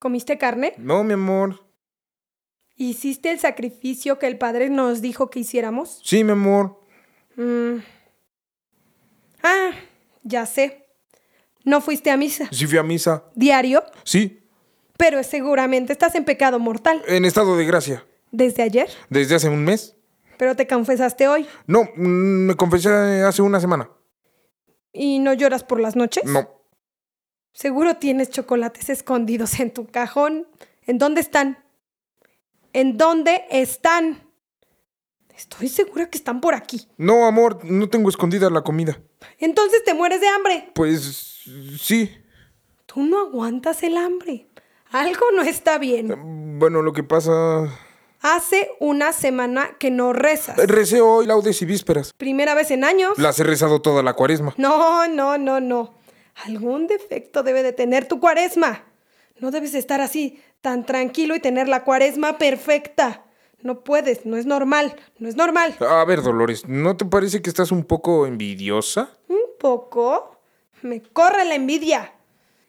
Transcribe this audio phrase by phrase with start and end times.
[0.00, 0.72] ¿Comiste carne?
[0.78, 1.62] No, mi amor.
[2.74, 6.00] ¿Hiciste el sacrificio que el Padre nos dijo que hiciéramos?
[6.02, 6.80] Sí, mi amor.
[7.36, 7.76] Mm.
[9.42, 9.70] Ah,
[10.22, 10.86] ya sé.
[11.64, 12.48] No fuiste a misa.
[12.50, 13.24] Sí fui a misa.
[13.34, 13.84] ¿Diario?
[14.02, 14.38] Sí,
[14.96, 17.02] Pero seguramente estás en pecado mortal.
[17.06, 18.04] en estado de gracia.
[18.32, 18.88] ¿Desde ayer?
[19.10, 19.96] Desde hace un mes.
[20.38, 21.46] Pero te confesaste hoy.
[21.66, 22.88] No, mm, me confesé
[23.22, 23.90] hace una semana.
[24.94, 26.24] ¿Y no lloras por las noches?
[26.24, 26.48] No.
[27.52, 30.46] Seguro tienes chocolates escondidos en tu cajón.
[30.86, 31.58] ¿En dónde están?
[32.72, 34.22] ¿En dónde están?
[35.36, 36.88] Estoy segura que están por aquí.
[36.96, 39.00] No, amor, no tengo escondida la comida.
[39.38, 40.70] Entonces te mueres de hambre.
[40.74, 41.42] Pues
[41.80, 42.14] sí.
[42.86, 44.48] Tú no aguantas el hambre.
[44.90, 46.58] Algo no está bien.
[46.58, 47.68] Bueno, lo que pasa...
[48.22, 50.58] Hace una semana que no rezas.
[50.58, 52.12] Recé hoy laudes y vísperas.
[52.12, 53.16] Primera vez en años.
[53.16, 54.52] Las he rezado toda la cuaresma.
[54.58, 55.94] No, no, no, no.
[56.44, 58.84] Algún defecto debe de tener tu cuaresma.
[59.38, 63.24] No debes estar así, tan tranquilo y tener la cuaresma perfecta.
[63.62, 65.76] No puedes, no es normal, no es normal.
[65.80, 69.10] A ver, Dolores, ¿no te parece que estás un poco envidiosa?
[69.28, 70.38] ¿Un poco?
[70.82, 72.12] Me corre la envidia.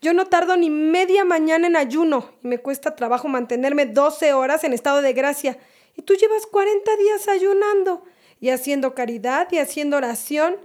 [0.00, 4.62] Yo no tardo ni media mañana en ayuno y me cuesta trabajo mantenerme 12 horas
[4.62, 5.58] en estado de gracia.
[5.96, 8.04] Y tú llevas 40 días ayunando
[8.40, 10.56] y haciendo caridad y haciendo oración.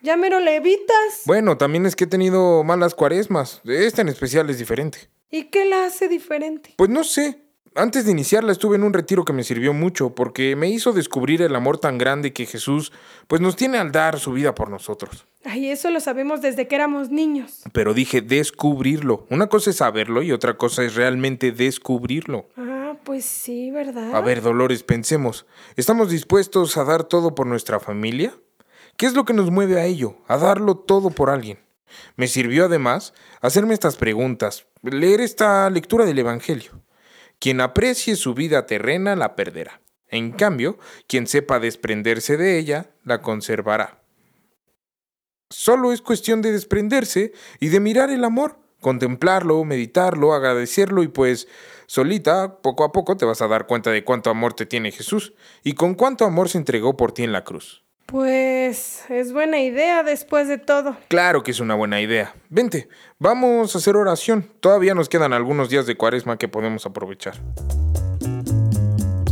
[0.00, 1.22] Ya me lo levitas.
[1.24, 3.60] Bueno, también es que he tenido malas cuaresmas.
[3.64, 5.10] Esta en especial es diferente.
[5.30, 6.74] ¿Y qué la hace diferente?
[6.76, 7.42] Pues no sé.
[7.74, 11.42] Antes de iniciarla estuve en un retiro que me sirvió mucho porque me hizo descubrir
[11.42, 12.92] el amor tan grande que Jesús
[13.28, 15.26] pues nos tiene al dar su vida por nosotros.
[15.44, 17.62] Ay, eso lo sabemos desde que éramos niños.
[17.72, 19.26] Pero dije descubrirlo.
[19.30, 22.48] Una cosa es saberlo y otra cosa es realmente descubrirlo.
[22.56, 24.14] Ah, pues sí, ¿verdad?
[24.14, 25.46] A ver, Dolores, pensemos.
[25.76, 28.34] ¿Estamos dispuestos a dar todo por nuestra familia?
[28.98, 30.16] ¿Qué es lo que nos mueve a ello?
[30.26, 31.60] A darlo todo por alguien.
[32.16, 36.82] Me sirvió además hacerme estas preguntas, leer esta lectura del Evangelio.
[37.38, 39.80] Quien aprecie su vida terrena la perderá.
[40.08, 44.02] En cambio, quien sepa desprenderse de ella, la conservará.
[45.48, 51.46] Solo es cuestión de desprenderse y de mirar el amor, contemplarlo, meditarlo, agradecerlo y pues
[51.86, 55.34] solita, poco a poco te vas a dar cuenta de cuánto amor te tiene Jesús
[55.62, 57.84] y con cuánto amor se entregó por ti en la cruz.
[58.10, 60.96] Pues es buena idea después de todo.
[61.08, 62.34] Claro que es una buena idea.
[62.48, 62.88] Vente,
[63.18, 64.50] vamos a hacer oración.
[64.60, 67.34] Todavía nos quedan algunos días de cuaresma que podemos aprovechar.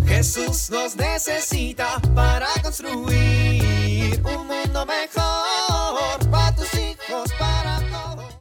[0.06, 8.38] Jesús nos necesita para construir un mundo mejor para tus hijos, para todos.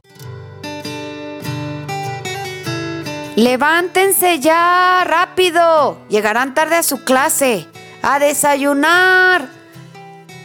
[3.36, 5.96] Levántense ya, rápido.
[6.10, 7.66] Llegarán tarde a su clase.
[8.02, 9.55] A desayunar.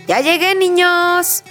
[0.08, 1.44] Ya llegué, niños.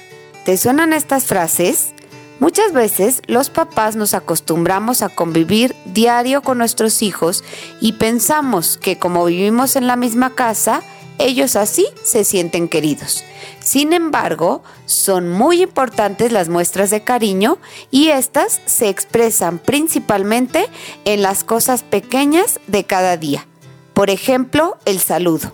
[0.44, 1.92] ¿Te suenan estas frases?
[2.40, 7.44] Muchas veces los papás nos acostumbramos a convivir diario con nuestros hijos
[7.80, 10.82] y pensamos que como vivimos en la misma casa,
[11.18, 13.24] ellos así se sienten queridos.
[13.62, 17.58] Sin embargo, son muy importantes las muestras de cariño
[17.90, 20.66] y estas se expresan principalmente
[21.04, 23.46] en las cosas pequeñas de cada día.
[23.92, 25.53] Por ejemplo, el saludo.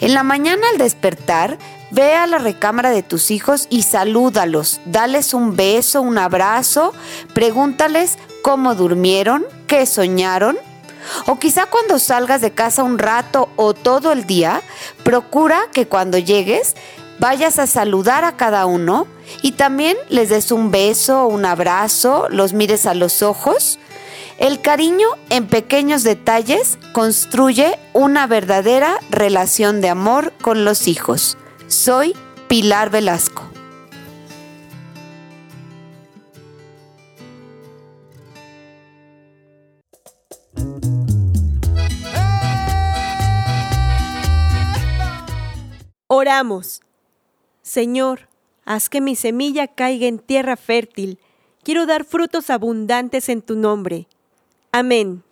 [0.00, 1.58] En la mañana al despertar,
[1.90, 4.80] ve a la recámara de tus hijos y salúdalos.
[4.84, 6.92] Dales un beso, un abrazo,
[7.34, 10.56] pregúntales cómo durmieron, qué soñaron.
[11.26, 14.62] O quizá cuando salgas de casa un rato o todo el día,
[15.02, 16.76] procura que cuando llegues
[17.18, 19.06] vayas a saludar a cada uno
[19.42, 23.78] y también les des un beso, un abrazo, los mires a los ojos.
[24.38, 31.36] El cariño en pequeños detalles construye una verdadera relación de amor con los hijos.
[31.70, 32.16] Soy
[32.48, 33.48] Pilar Velasco.
[46.08, 46.80] Oramos.
[47.62, 48.28] Señor,
[48.64, 51.20] haz que mi semilla caiga en tierra fértil.
[51.62, 54.08] Quiero dar frutos abundantes en tu nombre.
[54.72, 55.22] Amén.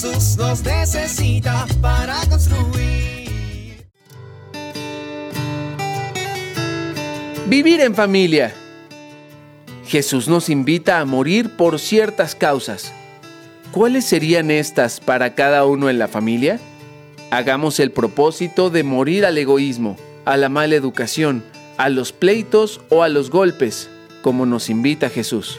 [0.00, 3.84] Jesús nos necesita para construir.
[7.48, 8.54] Vivir en familia.
[9.88, 12.92] Jesús nos invita a morir por ciertas causas.
[13.72, 16.60] ¿Cuáles serían estas para cada uno en la familia?
[17.32, 21.42] Hagamos el propósito de morir al egoísmo, a la mala educación,
[21.76, 23.90] a los pleitos o a los golpes,
[24.22, 25.58] como nos invita Jesús.